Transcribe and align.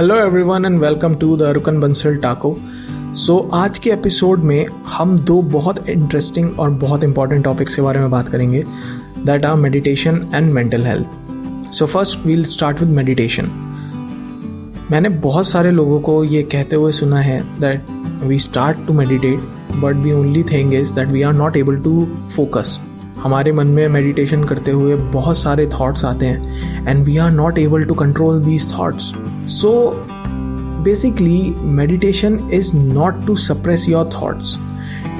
Hello 0.00 0.14
everyone 0.16 0.64
and 0.64 0.78
welcome 0.80 1.14
to 1.14 1.36
the 1.36 1.48
Rukan 1.54 1.80
Bansal 1.80 2.14
टाको 2.16 2.54
so 3.16 3.36
आज 3.54 3.78
के 3.78 3.90
एपिसोड 3.90 4.44
में 4.44 4.66
हम 4.88 5.18
दो 5.20 5.40
बहुत 5.52 5.88
इंटरेस्टिंग 5.88 6.60
और 6.60 6.70
बहुत 6.76 7.02
इंपॉर्टेंट 7.04 7.42
टॉपिक्स 7.44 7.74
के 7.74 7.82
बारे 7.82 8.00
में 8.00 8.10
बात 8.10 8.28
करेंगे 8.28 8.62
that 9.26 9.44
are 9.44 9.56
meditation 9.56 10.20
and 10.34 10.52
mental 10.52 10.84
health 10.84 11.72
so 11.74 11.86
first 11.86 12.24
we'll 12.26 12.44
start 12.44 12.80
with 12.80 12.94
meditation 12.96 13.50
मैंने 14.90 15.08
बहुत 15.20 15.48
सारे 15.48 15.70
लोगों 15.70 16.00
को 16.00 16.22
ये 16.26 16.42
कहते 16.52 16.76
हुए 16.76 16.92
सुना 16.92 17.20
है 17.20 17.40
that 17.60 17.90
we 18.22 18.38
start 18.40 18.86
to 18.86 18.92
meditate 18.94 19.74
but 19.74 19.96
the 19.96 20.12
only 20.12 20.42
thing 20.42 20.74
is 20.74 20.92
that 20.92 21.08
we 21.08 21.22
are 21.22 21.32
not 21.34 21.56
able 21.56 21.76
to 21.78 22.06
focus 22.36 22.78
हमारे 23.16 23.52
मन 23.52 23.66
में 23.68 23.86
मेडिटेशन 23.90 24.44
करते 24.44 24.70
हुए 24.72 24.96
बहुत 25.12 25.38
सारे 25.38 25.66
थॉट्स 25.70 26.04
आते 26.04 26.26
हैं 26.26 26.88
and 26.88 27.04
we 27.06 27.16
are 27.16 27.30
not 27.32 27.58
able 27.58 27.84
to 27.84 27.94
control 27.94 28.42
these 28.42 28.72
thoughts 28.72 29.12
so 29.50 29.70
basically 30.84 31.38
meditation 31.76 32.38
is 32.54 32.70
not 32.74 33.24
to 33.26 33.34
suppress 33.38 33.88
your 33.88 34.04
thoughts 34.08 34.56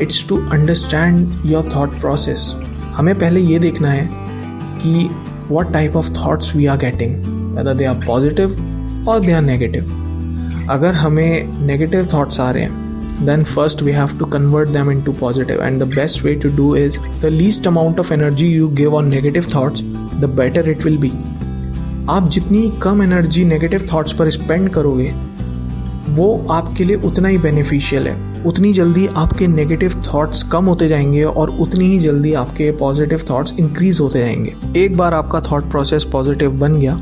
it's 0.02 0.25
to 0.29 0.37
understand 0.52 1.47
your 1.47 1.71
thought 1.75 1.98
process 2.01 2.45
हमें 2.97 3.15
पहले 3.19 3.41
ये 3.41 3.59
देखना 3.59 3.91
है 3.91 4.09
कि 4.83 5.09
what 5.48 5.73
type 5.73 5.97
of 5.97 6.11
thoughts 6.15 6.55
we 6.57 6.66
are 6.66 6.79
getting 6.79 7.16
whether 7.57 7.74
they 7.74 7.85
are 7.85 8.07
positive 8.07 9.09
or 9.09 9.21
they 9.21 9.33
are 9.33 9.43
negative 9.43 10.69
अगर 10.71 10.95
हमें 10.95 11.66
negative 11.66 12.07
thoughts 12.15 12.41
आ 12.41 12.51
रहे 12.51 12.62
हैं 12.62 13.27
then 13.27 13.45
first 13.45 13.83
we 13.83 13.93
have 13.93 14.19
to 14.19 14.24
convert 14.29 14.69
them 14.69 14.91
into 15.02 15.12
positive 15.21 15.65
and 15.65 15.83
the 15.83 15.88
best 15.95 16.24
way 16.24 16.35
to 16.35 16.57
do 16.57 16.74
is 16.77 17.01
the 17.23 17.33
least 17.33 17.66
amount 17.66 18.01
of 18.01 18.12
energy 18.12 18.49
you 18.49 18.69
give 18.77 18.95
on 18.97 19.09
negative 19.09 19.46
thoughts 19.57 19.83
the 20.21 20.35
better 20.37 20.71
it 20.71 20.85
will 20.85 20.99
be 20.99 21.12
आप 22.11 22.29
जितनी 22.29 22.73
कम 22.83 23.03
energy 23.03 23.45
negative 23.45 23.85
thoughts 23.93 24.13
पर 24.13 24.30
spend 24.30 24.69
करोगे, 24.71 25.11
वो 26.09 26.47
आपके 26.51 26.85
लिए 26.85 26.97
उतना 26.97 27.29
ही 27.29 27.39
beneficial 27.39 28.09
है। 28.09 28.45
उतनी 28.45 28.73
जल्दी 28.73 29.07
आपके 29.17 29.47
नेगेटिव 29.47 29.95
थॉट्स 30.07 30.43
कम 30.43 30.65
होते 30.65 30.89
जाएँगे 30.89 31.23
और 31.23 31.51
उतनी 31.51 31.85
ही 31.85 31.99
जल्दी 31.99 32.33
आपके 32.33 32.71
पॉजिटिव 32.73 33.25
थॉट्स 33.30 33.52
इंक्रीज 33.59 34.01
होते 34.01 34.19
जाएँगे। 34.19 34.55
एक 34.85 34.97
बार 34.97 35.15
आपका 35.15 35.41
थॉट 35.41 35.71
प्रोसेस 35.71 36.05
पॉजिटिव 36.05 36.51
बन 36.51 36.75
गया 36.80 36.95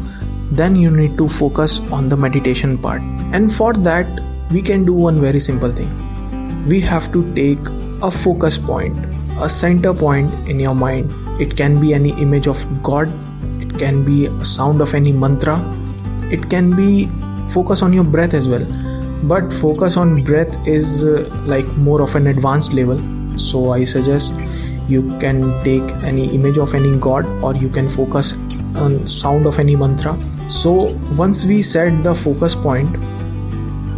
then 0.52 0.76
you 0.76 0.90
need 0.90 1.16
to 1.16 1.28
focus 1.28 1.80
on 1.92 2.08
the 2.08 2.14
meditation 2.14 2.76
part 2.76 3.34
and 3.34 3.48
for 3.50 3.76
that 3.76 4.06
we 4.52 4.62
can 4.62 4.84
do 4.84 4.94
one 4.94 5.20
very 5.20 5.40
simple 5.40 5.72
thing 5.72 6.66
we 6.68 6.80
have 6.80 7.12
to 7.12 7.22
take 7.22 7.68
a 8.04 8.08
focus 8.08 8.56
point 8.56 9.40
a 9.42 9.46
centre 9.46 9.92
point 9.92 10.48
in 10.48 10.60
your 10.60 10.74
mind 10.74 11.40
it 11.40 11.52
can 11.52 11.80
be 11.80 11.92
any 11.92 12.14
image 12.18 12.48
of 12.48 12.66
it 12.66 13.27
can 13.78 14.04
be 14.04 14.26
a 14.26 14.44
sound 14.44 14.80
of 14.80 14.94
any 14.94 15.12
mantra, 15.12 15.56
it 16.30 16.48
can 16.50 16.74
be 16.76 17.08
focus 17.48 17.82
on 17.82 17.92
your 17.92 18.04
breath 18.04 18.34
as 18.34 18.48
well. 18.48 18.66
But 19.24 19.52
focus 19.52 19.96
on 19.96 20.22
breath 20.24 20.56
is 20.66 21.04
uh, 21.04 21.28
like 21.46 21.66
more 21.76 22.02
of 22.02 22.14
an 22.14 22.26
advanced 22.28 22.72
level. 22.72 23.00
So 23.38 23.72
I 23.72 23.84
suggest 23.84 24.34
you 24.88 25.02
can 25.20 25.42
take 25.64 25.82
any 26.04 26.34
image 26.34 26.58
of 26.58 26.74
any 26.74 26.96
god 26.98 27.26
or 27.42 27.54
you 27.54 27.68
can 27.68 27.88
focus 27.88 28.32
on 28.76 29.06
sound 29.06 29.46
of 29.46 29.58
any 29.58 29.76
mantra. 29.76 30.18
So 30.50 30.96
once 31.16 31.44
we 31.44 31.62
set 31.62 32.02
the 32.02 32.14
focus 32.14 32.54
point, 32.54 32.96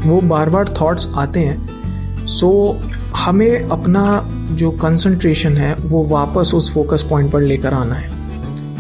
वो 0.01 0.21
बार 0.21 0.49
बार 0.51 0.69
thoughts 0.81 1.07
आते 1.19 1.41
हैं 1.41 2.27
सो 2.27 2.49
so, 2.81 2.93
हमें 3.17 3.69
अपना 3.71 4.05
जो 4.61 4.71
concentration 4.83 5.57
है 5.57 5.75
वो 5.75 6.03
वापस 6.09 6.53
उस 6.55 6.73
फोकस 6.75 7.03
पॉइंट 7.11 7.31
पर 7.33 7.41
लेकर 7.41 7.75
आना 7.75 7.95
है 7.95 8.20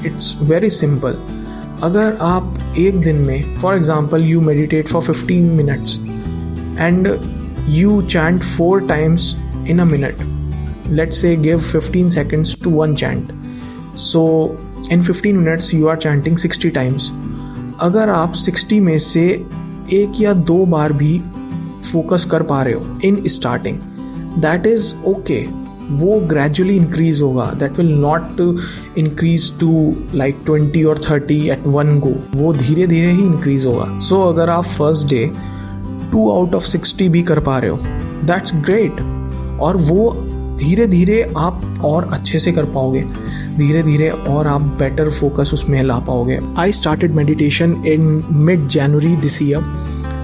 इट्स 0.06 0.36
वेरी 0.42 0.70
सिंपल 0.70 1.16
अगर 1.82 2.16
आप 2.20 2.74
एक 2.78 2.98
दिन 3.00 3.16
में 3.16 3.58
for 3.58 3.76
example 3.76 4.24
you 4.24 4.40
meditate 4.40 4.88
for 4.88 5.02
fifteen 5.02 5.44
minutes 5.56 5.96
and 6.80 7.08
you 7.68 8.00
chant 8.02 8.42
four 8.42 8.86
times 8.88 9.34
in 9.70 9.78
a 9.78 9.84
minute 9.84 10.22
let's 10.90 11.12
say 11.12 11.34
give 11.36 11.58
fifteen 11.60 12.08
seconds 12.08 12.56
to 12.64 12.70
one 12.70 12.94
chant 12.94 13.32
so 13.98 14.22
in 14.92 15.02
fifteen 15.02 15.36
minutes 15.36 15.74
you 15.74 15.86
are 15.86 15.96
chanting 15.96 16.36
sixty 16.36 16.70
times 16.70 17.10
अगर 17.82 18.08
आप 18.08 18.32
sixty 18.36 18.80
में 18.80 18.98
से 18.98 19.26
एक 19.92 20.20
या 20.20 20.32
दो 20.48 20.64
बार 20.66 20.92
भी 20.92 21.18
focus 21.92 22.24
कर 22.30 22.42
पा 22.42 22.62
रहे 22.62 22.74
हो 22.74 22.98
in 23.04 23.22
starting 23.28 23.78
that 24.38 24.66
is 24.66 24.94
okay 25.06 25.44
वो 25.90 26.18
ग्रेजुअली 26.20 26.76
इंक्रीज 26.76 27.20
होगा. 27.22 27.44
That 27.58 27.78
will 27.78 27.94
not 28.00 28.40
increase 28.98 29.50
to 29.60 29.94
like 30.14 30.38
twenty 30.46 30.84
or 30.84 31.00
thirty 31.10 31.38
at 31.48 31.66
one 31.66 31.98
go 32.00 32.14
वो 32.34 32.52
धीरे 32.52 32.86
धीरे 32.86 33.10
ही 33.10 33.22
इंक्रीज 33.22 33.66
होगा. 33.66 33.98
सो 33.98 34.14
so, 34.16 34.28
अगर 34.28 34.50
आप 34.50 34.64
first 34.64 35.08
day 35.08 35.30
two 36.12 36.30
out 36.30 36.54
of 36.54 36.64
sixty 36.64 37.08
भी 37.08 37.22
कर 37.22 37.40
पा 37.40 37.58
रहे 37.58 37.70
हो 37.70 37.78
दैट्स 38.26 38.54
ग्रेट 38.64 39.00
और 39.60 39.76
वो 39.76 40.12
धीरे 40.58 40.86
धीरे 40.86 41.22
आप 41.38 41.62
और 41.84 42.08
अच्छे 42.12 42.38
से 42.38 42.52
कर 42.52 42.64
पाओगे. 42.64 43.04
धीरे 43.56 43.82
धीरे 43.82 44.08
और 44.08 44.46
आप 44.46 44.62
बेटर 44.78 45.10
फोकस 45.10 45.50
उसमें 45.54 45.82
ला 45.82 45.98
पाओगे. 45.98 46.38
I 46.58 46.72
started 46.72 47.14
meditation 47.14 47.72
in 47.86 48.22
mid 48.30 48.66
January 48.68 49.14
this 49.16 49.40
year 49.42 49.79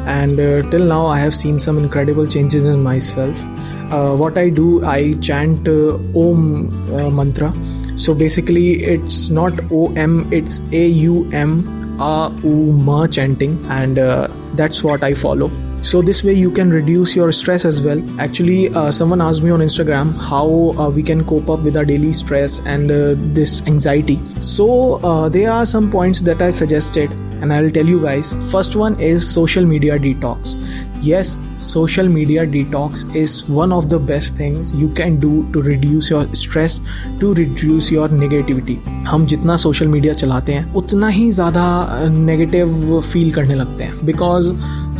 and 0.06 0.40
uh, 0.40 0.62
till 0.70 0.84
now 0.84 1.06
i 1.06 1.18
have 1.18 1.34
seen 1.34 1.58
some 1.58 1.78
incredible 1.78 2.26
changes 2.26 2.64
in 2.64 2.82
myself. 2.82 3.44
Uh, 3.90 4.16
what 4.16 4.38
i 4.38 4.48
do 4.48 4.84
i 4.84 5.12
chant 5.14 5.68
uh, 5.68 5.98
om 6.14 6.68
uh, 6.94 7.10
mantra. 7.10 7.52
So 7.96 8.14
basically 8.14 8.84
it's 8.84 9.30
not 9.30 9.58
om 9.70 10.32
it's 10.32 10.60
a 10.72 10.86
u 10.86 11.28
m 11.32 11.64
a 12.00 12.30
u 12.42 12.56
ma 12.88 13.06
chanting. 13.06 13.56
And 13.68 13.98
uh, 13.98 14.28
that's 14.54 14.84
what 14.84 15.02
i 15.02 15.14
follow 15.14 15.50
so 15.82 16.02
this 16.02 16.24
way 16.24 16.32
you 16.32 16.50
can 16.50 16.70
reduce 16.70 17.14
your 17.14 17.32
stress 17.32 17.64
as 17.64 17.80
well 17.80 18.02
actually 18.20 18.68
uh, 18.74 18.90
someone 18.90 19.20
asked 19.20 19.42
me 19.42 19.50
on 19.50 19.60
instagram 19.60 20.16
how 20.18 20.74
uh, 20.78 20.88
we 20.90 21.02
can 21.02 21.24
cope 21.24 21.50
up 21.50 21.60
with 21.60 21.76
our 21.76 21.84
daily 21.84 22.12
stress 22.12 22.64
and 22.66 22.90
uh, 22.90 23.14
this 23.34 23.62
anxiety 23.66 24.18
so 24.40 24.96
uh, 25.04 25.28
there 25.28 25.50
are 25.50 25.66
some 25.66 25.90
points 25.90 26.20
that 26.20 26.40
i 26.42 26.50
suggested 26.50 27.10
and 27.42 27.52
I'll 27.52 27.70
tell 27.70 27.86
you 27.86 28.00
guys. 28.00 28.32
First 28.50 28.76
one 28.76 28.98
is 29.00 29.28
social 29.28 29.64
media 29.64 29.98
detox. 29.98 30.54
Yes, 31.02 31.36
social 31.56 32.08
media 32.08 32.46
detox 32.46 33.14
is 33.14 33.48
one 33.48 33.72
of 33.72 33.88
the 33.88 33.98
best 33.98 34.36
things 34.36 34.72
you 34.72 34.88
can 34.88 35.18
do 35.18 35.50
to 35.52 35.62
reduce 35.62 36.10
your 36.10 36.34
stress, 36.34 36.80
to 37.20 37.34
reduce 37.34 37.90
your 37.90 38.08
negativity. 38.08 38.76
हम 39.08 39.26
जितना 39.26 39.56
social 39.56 39.88
media 39.88 40.12
चलाते 40.12 40.52
हैं 40.52 40.72
उतना 40.74 41.08
ही 41.08 41.30
ज़्यादा 41.30 41.66
negative 42.10 43.00
feel 43.12 43.32
करने 43.32 43.54
लगते 43.54 43.84
हैं 43.84 44.04
because 44.06 44.50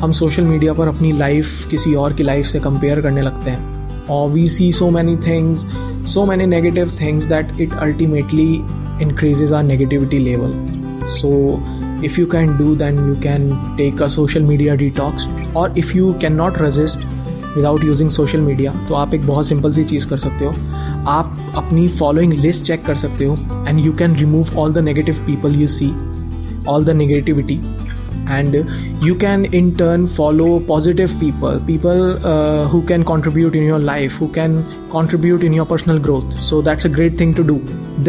हम 0.00 0.12
सोशल 0.12 0.44
मीडिया 0.44 0.72
पर 0.72 0.88
अपनी 0.88 1.12
लाइफ 1.18 1.68
किसी 1.70 1.94
और 1.94 2.12
की 2.12 2.22
लाइफ 2.22 2.46
से 2.46 2.60
कंपेयर 2.60 3.00
करने 3.00 3.22
लगते 3.22 3.50
हैं 3.50 4.06
और 4.10 4.28
we 4.30 4.48
see 4.48 4.72
so 4.72 4.90
many 4.90 5.16
things 5.26 5.66
so 6.14 6.26
many 6.26 6.46
negative 6.46 6.92
things 7.00 7.24
that 7.24 7.60
it 7.60 7.72
ultimately 7.72 8.50
increases 8.98 9.52
our 9.52 9.62
negativity 9.62 10.18
level 10.24 10.52
so 11.16 11.30
if 12.09 12.17
you 12.17 12.27
can 12.27 12.57
do 12.57 12.75
then 12.75 13.01
you 13.07 13.16
can 13.25 13.47
take 13.77 13.99
a 13.99 14.09
social 14.09 14.47
media 14.51 14.77
detox 14.77 15.27
or 15.55 15.72
if 15.75 15.95
you 15.95 16.13
cannot 16.25 16.61
resist 16.67 17.09
without 17.55 17.83
using 17.83 18.09
social 18.09 18.39
media 18.39 18.72
तो 18.89 18.95
आप 18.95 19.13
एक 19.13 19.25
बहुत 19.27 19.47
simple 19.47 19.72
सी 19.73 19.83
चीज़ 19.83 20.07
कर 20.09 20.17
सकते 20.17 20.45
हो 20.45 20.51
आप 21.11 21.38
अपनी 21.57 21.88
following 21.88 22.33
list 22.33 22.63
check 22.66 22.85
कर 22.85 22.95
सकते 22.97 23.25
हो 23.25 23.38
and 23.67 23.79
you 23.85 23.94
can 23.99 24.16
remove 24.16 24.55
all 24.59 24.73
the 24.73 24.83
negative 24.83 25.23
people 25.27 25.55
you 25.61 25.67
see 25.77 25.91
all 26.69 26.85
the 26.85 26.89
negativity 26.89 27.59
and 28.33 28.55
you 29.05 29.13
can 29.22 29.45
in 29.59 29.69
turn 29.77 30.03
follow 30.07 30.59
positive 30.67 31.13
people 31.22 31.59
people 31.69 32.03
uh, 32.31 32.67
who 32.73 32.81
can 32.91 33.03
contribute 33.03 33.55
in 33.61 33.63
your 33.69 33.79
life 33.79 34.19
who 34.23 34.27
can 34.38 34.57
contribute 34.91 35.44
in 35.44 35.57
your 35.59 35.66
personal 35.72 35.99
growth 36.07 36.37
so 36.49 36.61
that's 36.61 36.90
a 36.90 36.93
great 36.97 37.17
thing 37.22 37.34
to 37.40 37.43
do 37.43 37.58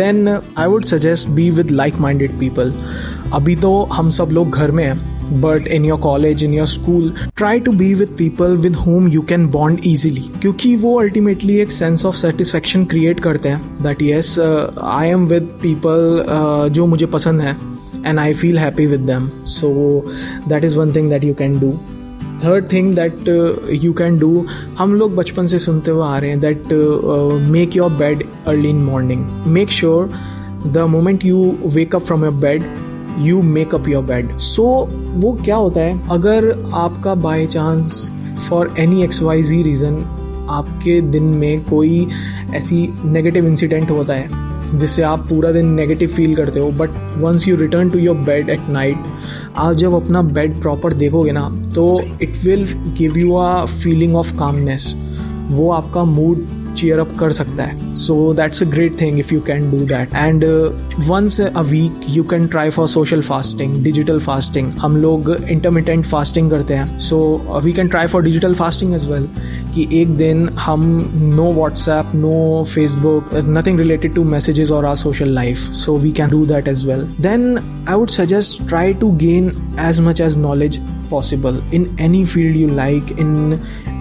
then 0.01 0.29
uh, 0.29 0.37
i 0.57 0.69
would 0.75 0.87
suggest 0.93 1.35
be 1.41 1.51
with 1.51 1.75
like 1.83 1.99
minded 2.07 2.39
people 2.45 2.73
अभी 3.34 3.56
तो 3.56 3.72
हम 3.94 4.10
सब 4.10 4.30
लोग 4.32 4.52
घर 4.52 4.72
में 4.72 4.84
हैं 4.86 5.42
but 5.42 5.68
in 5.68 5.86
your 5.86 6.00
college 6.00 6.44
in 6.44 6.54
your 6.54 6.68
school 6.68 7.14
try 7.38 7.60
to 7.60 7.72
be 7.72 7.94
with 7.94 8.10
people 8.18 8.56
with 8.58 8.76
whom 8.76 9.08
you 9.08 9.22
can 9.22 9.48
bond 9.48 9.80
easily 9.86 10.22
क्योंकि 10.42 10.76
वो 10.76 11.00
अल्टीमेटली 11.00 11.58
एक 11.62 11.72
सेंस 11.72 12.06
ऑफ़ 12.06 12.16
सेटिस्फेक्शन 12.16 12.86
क्रिएट 12.86 13.20
करते 13.20 13.50
हैं 13.50 13.84
that 13.84 14.02
yes 14.02 14.40
I 14.40 15.10
am 15.10 15.26
with 15.28 15.50
people 15.64 16.24
जो 16.74 16.86
मुझे 16.86 17.06
पसंद 17.08 17.42
है 17.42 17.56
and 18.06 18.20
I 18.20 18.34
feel 18.34 18.60
happy 18.60 18.86
with 18.86 19.02
them 19.02 19.30
so 19.50 19.70
that 20.48 20.64
is 20.64 20.78
one 20.80 20.96
thing 20.96 21.10
that 21.10 21.24
you 21.24 21.34
can 21.34 21.60
do 21.60 21.74
third 22.44 22.72
thing 22.72 22.96
that 22.96 23.30
you 23.84 23.94
can 23.94 24.18
do 24.20 24.46
हम 24.78 24.94
लोग 24.94 25.16
बचपन 25.16 25.48
से 25.48 25.60
सुनते 25.60 25.92
हुए 25.92 26.08
आ 26.08 26.18
रहे 26.18 26.32
हैं 26.32 26.40
that 26.40 26.74
make 27.52 27.78
your 27.78 27.92
bed 27.94 28.24
early 28.48 28.70
in 28.70 28.84
morning 28.84 29.26
make 29.48 29.72
sure 29.72 30.12
the 30.68 30.88
moment 30.90 31.26
you 31.26 31.56
wake 31.66 31.96
up 31.96 32.02
from 32.02 32.24
your 32.26 32.34
bed 32.36 32.64
you 33.20 33.42
make 33.42 33.76
up 33.76 33.88
your 33.88 34.04
bed 34.04 34.38
so 34.38 34.64
वो 35.16 35.32
क्या 35.46 35.56
होता 35.56 35.82
है? 35.82 36.00
अगर 36.10 36.52
आपका 36.74 37.16
by 37.16 37.46
chance 37.46 38.12
for 38.50 38.74
any 38.80 39.04
X 39.04 39.22
Y 39.22 39.44
Z 39.44 39.62
reason 39.64 40.04
आपके 40.50 41.00
दिन 41.02 41.24
में 41.24 41.64
कोई 41.64 42.08
ऐसी 42.56 42.88
नेगेटिव 43.06 43.48
इंसिडेंट 43.48 43.90
होता 43.92 44.14
है, 44.14 44.78
जिससे 44.78 45.02
आप 45.02 45.28
पूरा 45.30 45.52
दिन 45.52 45.70
नेगेटिव 45.70 46.10
फील 46.10 46.36
करते 46.36 46.60
हो 46.60 46.70
but 46.72 46.90
once 47.18 47.48
you 47.48 47.56
return 47.56 47.90
to 47.90 48.00
your 48.00 48.16
bed 48.16 48.50
at 48.50 48.70
night 48.70 49.04
आप 49.58 49.74
जब 49.74 49.94
अपना 49.94 50.22
बेड 50.22 50.62
प्रॉपर 50.62 50.94
देखोगे 50.94 51.32
ना 51.32 51.50
तो 51.76 52.00
it 52.22 52.38
will 52.44 52.66
give 52.98 53.18
you 53.18 53.34
a 53.34 53.66
feeling 53.66 54.16
of 54.16 54.38
calmness 54.40 54.94
वो 55.50 55.70
आपका 55.72 56.04
मूड 56.04 56.46
चेयर 56.78 57.00
अप 57.00 57.16
कर 57.20 57.32
सकता 57.32 57.64
है 57.64 57.94
so 57.96 58.16
that's 58.34 58.64
a 58.64 58.66
great 58.70 59.00
thing 59.02 59.20
if 59.20 59.34
you 59.34 59.40
can 59.48 59.70
do 59.72 59.78
that 59.86 60.16
and 60.16 60.46
once 61.08 61.40
a 61.42 61.62
week 61.62 62.06
you 62.10 62.24
can 62.32 62.48
try 62.48 62.70
for 62.70 62.88
social 62.88 63.22
fasting 63.22 63.84
digital 63.84 64.20
fasting 64.20 64.72
हम 64.80 64.98
लोग 64.98 65.36
intermittent 65.50 66.06
fasting 66.06 66.50
करते 66.52 66.74
हैं. 66.74 66.98
So 67.00 67.18
we 67.64 67.74
can 67.74 67.88
try 67.88 68.08
for 68.08 68.24
digital 68.24 68.54
fasting 68.56 68.94
as 68.96 69.10
well 69.10 69.28
कि 69.76 69.88
एक 69.94 70.16
दिन 70.18 70.48
हम 70.60 70.86
no 71.36 71.52
WhatsApp 71.54 72.12
no 72.16 72.64
Facebook 72.74 73.30
nothing 73.48 73.80
related 73.80 74.14
to 74.16 74.24
messages 74.24 74.72
or 74.72 74.86
our 74.86 74.96
social 74.96 75.30
life 75.36 75.58
so 75.58 75.98
we 75.98 76.12
can 76.12 76.30
do 76.30 76.46
that 76.46 76.68
as 76.68 76.86
well 76.88 77.08
then 77.22 77.58
I 77.90 77.96
would 77.96 78.10
suggest 78.10 78.68
try 78.68 78.94
to 78.94 79.12
gain 79.18 79.52
as 79.80 80.02
much 80.02 80.22
as 80.22 80.38
knowledge 80.38 80.80
possible 81.10 81.60
in 81.80 81.88
any 82.08 82.24
field 82.34 82.56
you 82.56 82.70
like 82.80 83.12
in 83.26 83.34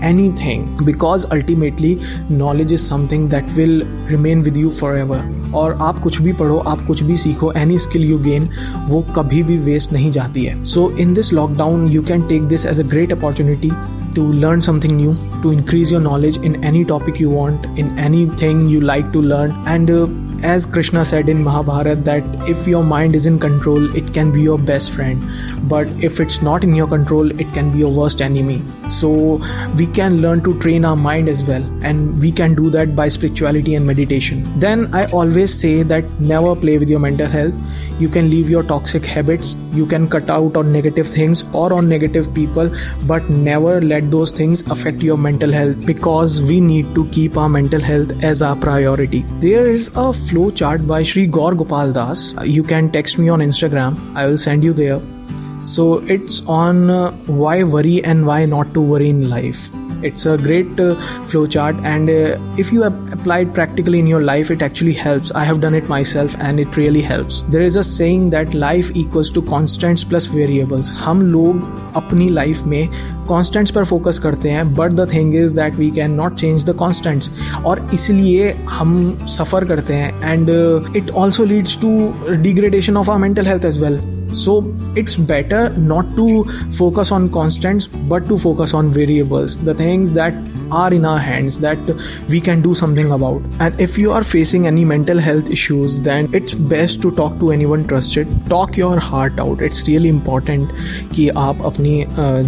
anything 0.02 0.66
because 0.84 1.26
ultimately 1.36 1.92
knowledge 2.28 2.72
is 2.78 2.86
something 2.86 3.28
that 3.34 3.56
will 3.58 3.76
remain 4.12 4.46
with 4.48 4.62
you 4.62 4.72
forever 4.80 5.20
और 5.54 5.76
आप 5.82 5.98
कुछ 6.02 6.20
भी 6.22 6.32
पढ़ो 6.40 6.58
आप 6.68 6.86
कुछ 6.86 7.02
भी 7.02 7.16
सीखो 7.16 7.52
any 7.56 7.78
skill 7.78 8.04
you 8.04 8.18
gain 8.30 8.48
वो 8.88 9.02
कभी 9.16 9.42
भी 9.42 9.58
वेस्ट 9.70 9.92
नहीं 9.92 10.10
जाती 10.12 10.44
है 10.44 10.64
so 10.64 10.90
in 11.00 11.14
this 11.14 11.32
lockdown 11.32 11.88
you 11.88 12.02
can 12.08 12.26
take 12.28 12.42
this 12.48 12.66
as 12.66 12.80
a 12.80 12.88
great 12.88 13.12
opportunity 13.12 13.70
to 14.16 14.22
learn 14.42 14.62
something 14.62 14.96
new, 14.96 15.14
to 15.42 15.50
increase 15.50 15.90
your 15.90 16.00
knowledge 16.00 16.38
in 16.38 16.54
any 16.64 16.84
topic 16.90 17.20
you 17.20 17.28
want, 17.28 17.66
in 17.78 17.98
anything 17.98 18.66
you 18.66 18.80
like 18.80 19.12
to 19.12 19.20
learn. 19.20 19.50
And 19.66 19.90
uh, 19.90 20.06
as 20.42 20.66
Krishna 20.66 21.04
said 21.04 21.28
in 21.28 21.42
Mahabharata, 21.42 21.96
that 22.02 22.22
if 22.48 22.66
your 22.66 22.82
mind 22.84 23.14
is 23.14 23.26
in 23.26 23.38
control, 23.38 23.94
it 23.96 24.12
can 24.12 24.32
be 24.32 24.42
your 24.42 24.58
best 24.58 24.92
friend. 24.92 25.22
But 25.68 25.88
if 26.02 26.20
it's 26.20 26.42
not 26.42 26.64
in 26.64 26.74
your 26.74 26.86
control, 26.86 27.30
it 27.40 27.52
can 27.52 27.70
be 27.70 27.78
your 27.78 27.92
worst 27.92 28.20
enemy. 28.20 28.62
So 28.86 29.40
we 29.76 29.86
can 29.86 30.20
learn 30.20 30.42
to 30.44 30.58
train 30.60 30.84
our 30.84 30.96
mind 30.96 31.28
as 31.28 31.44
well. 31.44 31.62
And 31.82 32.20
we 32.20 32.32
can 32.32 32.54
do 32.54 32.70
that 32.70 32.94
by 32.94 33.08
spirituality 33.08 33.74
and 33.74 33.86
meditation. 33.86 34.44
Then 34.58 34.94
I 34.94 35.06
always 35.06 35.52
say 35.52 35.82
that 35.82 36.04
never 36.20 36.54
play 36.54 36.78
with 36.78 36.88
your 36.88 37.00
mental 37.00 37.28
health. 37.28 37.54
You 37.98 38.08
can 38.10 38.28
leave 38.30 38.50
your 38.50 38.62
toxic 38.62 39.06
habits, 39.06 39.56
you 39.72 39.86
can 39.86 40.06
cut 40.06 40.28
out 40.28 40.54
on 40.54 40.70
negative 40.70 41.08
things 41.08 41.44
or 41.54 41.72
on 41.72 41.88
negative 41.88 42.34
people, 42.34 42.70
but 43.06 43.28
never 43.30 43.80
let 43.80 44.10
those 44.10 44.32
things 44.32 44.60
affect 44.70 45.00
your 45.00 45.16
mental 45.16 45.50
health 45.50 45.86
because 45.86 46.42
we 46.42 46.60
need 46.60 46.94
to 46.94 47.06
keep 47.08 47.38
our 47.38 47.48
mental 47.48 47.80
health 47.80 48.12
as 48.22 48.42
our 48.42 48.54
priority. 48.54 49.24
There 49.38 49.66
is 49.66 49.88
a 49.96 50.12
flow 50.28 50.50
chart 50.50 50.86
by 50.86 51.02
Sri 51.02 51.26
Gaur 51.26 51.54
Gopal 51.54 51.92
Das. 51.92 52.34
You 52.44 52.62
can 52.62 52.90
text 52.90 53.18
me 53.18 53.28
on 53.28 53.40
Instagram, 53.40 53.96
I 54.16 54.26
will 54.26 54.38
send 54.38 54.64
you 54.64 54.72
there. 54.72 55.00
So 55.64 55.98
it's 56.06 56.42
on 56.46 56.90
uh, 56.90 57.10
why 57.26 57.64
worry 57.64 58.04
and 58.04 58.26
why 58.26 58.44
not 58.46 58.72
to 58.74 58.80
worry 58.80 59.08
in 59.08 59.28
life 59.28 59.68
it's 60.02 60.26
a 60.26 60.36
great 60.36 60.80
uh, 60.80 60.94
flow 61.26 61.46
chart 61.46 61.76
and 61.84 62.10
uh, 62.10 62.38
if 62.56 62.72
you 62.72 62.82
have 62.82 63.12
applied 63.12 63.54
practically 63.54 63.98
in 63.98 64.06
your 64.06 64.22
life 64.22 64.50
it 64.50 64.62
actually 64.62 64.92
helps 64.92 65.32
i 65.32 65.44
have 65.44 65.60
done 65.60 65.74
it 65.74 65.88
myself 65.88 66.36
and 66.40 66.60
it 66.60 66.76
really 66.76 67.02
helps 67.02 67.42
there 67.48 67.62
is 67.62 67.76
a 67.76 67.84
saying 67.84 68.30
that 68.30 68.54
life 68.54 68.90
equals 68.94 69.30
to 69.30 69.42
constants 69.42 70.04
plus 70.04 70.26
variables 70.28 70.94
हम 70.96 71.22
लोग 71.22 71.94
अपनी 71.96 72.28
life 72.30 72.62
में 72.66 72.88
constants 73.28 73.70
पर 73.70 73.84
focus 73.84 74.18
करते 74.18 74.50
हैं 74.50 74.74
but 74.74 74.92
the 74.92 75.08
thing 75.12 75.34
is 75.36 75.54
that 75.56 75.74
we 75.74 75.90
can 75.90 76.12
not 76.14 76.34
change 76.34 76.64
the 76.64 76.74
constants 76.78 77.30
और 77.66 77.88
इसलिए 77.94 78.52
हम 78.70 78.96
सफ़र 79.28 79.64
करते 79.68 79.94
हैं 79.94 80.32
and 80.32 80.50
it 80.96 81.10
also 81.24 81.44
leads 81.44 81.78
to 81.80 82.12
degradation 82.42 82.96
of 82.96 83.10
our 83.10 83.18
mental 83.18 83.46
health 83.46 83.64
as 83.64 83.82
well 83.82 84.00
so 84.35 84.73
it's 84.95 85.15
better 85.15 85.69
not 85.71 86.05
to 86.15 86.43
focus 86.71 87.11
on 87.11 87.29
constants 87.29 87.87
but 87.87 88.27
to 88.27 88.37
focus 88.37 88.73
on 88.73 88.89
variables 88.89 89.57
the 89.59 89.73
things 89.73 90.11
that 90.13 90.33
are 90.71 90.93
in 90.93 91.03
our 91.03 91.19
hands 91.19 91.59
that 91.59 91.77
we 92.29 92.39
can 92.39 92.61
do 92.61 92.73
something 92.73 93.11
about 93.11 93.41
and 93.59 93.79
if 93.79 93.97
you 93.97 94.11
are 94.11 94.23
facing 94.23 94.67
any 94.67 94.85
mental 94.85 95.19
health 95.19 95.49
issues 95.49 95.99
then 95.99 96.33
it's 96.33 96.53
best 96.53 97.01
to 97.01 97.11
talk 97.11 97.37
to 97.39 97.51
anyone 97.51 97.85
trusted 97.85 98.27
talk 98.47 98.77
your 98.77 98.99
heart 98.99 99.37
out 99.39 99.61
it's 99.61 99.85
really 99.87 100.09
important 100.09 100.71
कि 101.13 101.27
आप 101.37 101.61
अपनी 101.65 101.93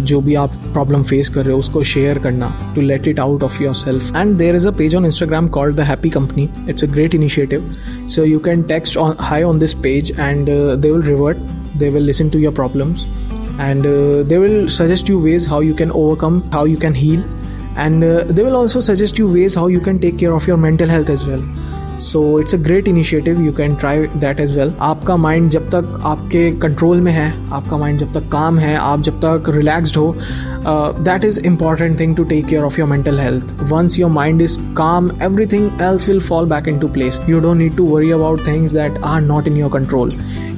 जो 0.08 0.20
भी 0.20 0.34
आप 0.34 0.54
problem 0.72 1.02
face 1.04 1.28
कर 1.28 1.44
रहे 1.44 1.52
हो 1.52 1.58
उसको 1.58 1.82
शेयर 1.84 2.18
करना 2.18 2.48
to 2.74 2.80
let 2.80 3.08
it 3.08 3.20
out 3.20 3.42
of 3.42 3.60
yourself 3.74 4.16
and 4.16 4.36
there 4.38 4.56
is 4.56 4.66
a 4.66 4.70
page 4.78 4.94
on 4.94 5.06
Instagram 5.06 5.48
called 5.56 5.76
the 5.76 5.80
happy 5.90 6.10
company 6.10 6.48
it's 6.70 6.84
a 6.84 6.86
great 6.92 7.14
initiative 7.14 7.70
so 8.14 8.24
you 8.24 8.38
can 8.44 8.62
text 8.72 8.96
on 8.96 9.16
hi 9.20 9.42
on 9.42 9.58
this 9.58 9.74
page 9.84 10.10
and 10.18 10.48
they 10.48 10.90
will 10.90 11.02
revert 11.02 11.57
they 11.79 11.89
will 11.89 12.07
listen 12.11 12.29
to 12.31 12.39
your 12.39 12.51
problems 12.51 13.05
and 13.59 13.85
uh, 13.85 14.23
they 14.23 14.37
will 14.37 14.69
suggest 14.69 15.09
you 15.09 15.19
ways 15.19 15.45
how 15.45 15.59
you 15.61 15.73
can 15.73 15.91
overcome 15.93 16.41
how 16.51 16.63
you 16.65 16.77
can 16.77 16.93
heal 16.93 17.23
and 17.77 18.03
uh, 18.03 18.23
they 18.25 18.43
will 18.43 18.55
also 18.55 18.79
suggest 18.81 19.17
you 19.17 19.31
ways 19.31 19.55
how 19.55 19.67
you 19.67 19.79
can 19.79 19.99
take 19.99 20.17
care 20.17 20.33
of 20.33 20.47
your 20.47 20.57
mental 20.57 20.87
health 20.87 21.09
as 21.09 21.27
well. 21.27 21.43
So 22.01 22.19
it's 22.39 22.55
a 22.55 22.57
great 22.63 22.87
initiative 22.87 23.41
you 23.43 23.51
can 23.53 23.75
try 23.75 24.07
that 24.17 24.39
as 24.39 24.57
well 24.57 24.71
आपका 24.81 25.15
mind 25.17 25.49
जब 25.51 25.65
तक 25.69 25.99
आपके 26.05 26.49
control 26.61 27.01
में 27.01 27.11
है 27.11 27.31
आपका 27.53 27.77
mind 27.77 27.99
जब 27.99 28.13
तक 28.13 28.29
काम 28.31 28.59
है 28.59 28.75
आप 28.75 29.01
जब 29.03 29.19
तक 29.25 29.49
रिलैक्सड 29.55 29.97
हो 29.97 30.15
that 31.03 31.25
is 31.25 31.39
important 31.39 31.99
thing 31.99 32.15
to 32.15 32.23
take 32.23 32.45
care 32.45 32.63
of 32.63 32.79
your 32.79 32.89
mental 32.89 33.19
health 33.19 33.53
once 33.71 33.99
your 33.99 34.11
mind 34.11 34.41
is 34.41 34.57
calm 34.77 35.11
everything 35.23 35.69
else 35.81 36.09
will 36.09 36.19
fall 36.19 36.47
back 36.49 36.67
into 36.79 36.87
place 36.93 37.19
you 37.29 37.39
don't 37.39 37.57
need 37.57 37.75
to 37.77 37.85
worry 37.87 38.11
about 38.11 38.47
things 38.47 38.73
that 38.73 39.01
are 39.03 39.21
not 39.21 39.47
in 39.47 39.57
your 39.57 39.71
control 39.73 40.13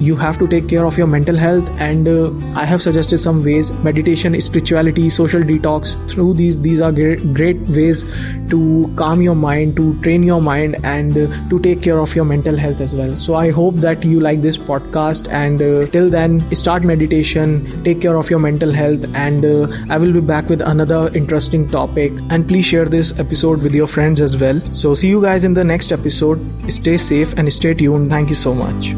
you 0.10 0.16
have 0.16 0.38
to 0.40 0.48
take 0.48 0.68
care 0.68 0.86
of 0.86 0.98
your 0.98 1.08
mental 1.08 1.36
health 1.36 1.70
and 1.80 2.08
uh, 2.08 2.32
i 2.62 2.66
have 2.66 2.82
suggested 2.82 3.20
some 3.20 3.44
ways 3.44 3.72
meditation 3.90 4.40
spirituality 4.42 5.10
social 5.10 5.42
detox. 5.42 5.96
Through 6.10 6.34
these 6.34 6.60
these 6.60 6.82
are 6.82 6.92
great, 6.92 7.34
great 7.34 7.60
ways 7.78 8.04
to 8.50 8.92
calm 8.96 9.22
your 9.22 9.36
mind 9.36 9.76
to 9.76 10.00
train 10.02 10.24
your 10.24 10.42
mind 10.42 10.78
and 10.84 11.18
uh, 11.18 11.28
to 11.50 11.60
take 11.60 11.82
care 11.82 12.00
of 12.00 12.16
your 12.16 12.26
mental 12.26 12.58
health 12.58 12.82
as 12.82 12.96
well. 12.96 13.16
So 13.16 13.36
i 13.36 13.52
hope 13.52 13.76
that 13.76 14.04
you 14.04 14.20
like 14.20 14.42
this 14.42 14.58
podcast 14.58 15.32
and 15.32 15.62
uh, 15.62 15.86
till 15.92 16.10
then 16.10 16.40
start 16.56 16.84
meditation 16.84 17.84
take 17.84 18.02
care 18.02 18.16
of 18.16 18.30
your 18.30 18.40
mental 18.40 18.72
health 18.72 19.06
and 19.16 19.46
uh, 19.46 19.68
i 19.90 19.98
will 19.98 20.14
be 20.14 20.22
back 20.34 20.50
with 20.50 20.62
another 20.62 21.02
interesting 21.14 21.70
topic. 21.70 22.12
And 22.30 22.48
please 22.48 22.66
share 22.66 22.86
this 22.86 23.20
episode 23.20 23.62
with 23.62 23.74
your 23.74 23.88
friends 23.88 24.22
as 24.22 24.40
well. 24.40 24.60
So 24.74 24.94
see 24.94 25.10
you 25.10 25.22
guys 25.22 25.44
in 25.44 25.54
the 25.54 25.64
next 25.64 25.92
episode. 25.92 26.42
Stay 26.72 26.98
safe 26.98 27.34
and 27.38 27.52
stay 27.52 27.74
tuned. 27.74 28.10
Thank 28.10 28.30
you 28.30 28.36
so 28.36 28.54
much 28.54 28.96